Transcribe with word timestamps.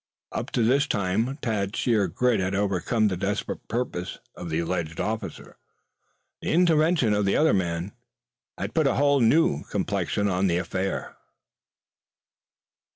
Up 0.31 0.49
to 0.53 0.63
this 0.63 0.87
time 0.87 1.37
Tad's 1.43 1.77
sheer 1.77 2.07
grit 2.07 2.39
had 2.39 2.55
overcome 2.55 3.07
the 3.07 3.15
desperate 3.15 3.67
purpose 3.67 4.17
of 4.33 4.49
the 4.49 4.57
alleged 4.57 4.99
officer. 4.99 5.57
The 6.41 6.51
intervention 6.51 7.13
of 7.13 7.25
the 7.25 7.35
other 7.37 7.53
man 7.53 7.91
had 8.57 8.73
put 8.73 8.87
a 8.87 9.19
new 9.19 9.63
complexion 9.65 10.27
on 10.27 10.47
the 10.47 10.57
affair. 10.57 11.17